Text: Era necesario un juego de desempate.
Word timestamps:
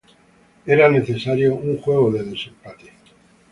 Era 0.65 0.89
necesario 0.89 1.53
un 1.53 1.77
juego 1.77 2.09
de 2.11 2.23
desempate. 2.23 2.91